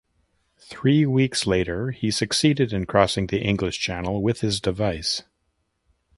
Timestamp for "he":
1.91-2.09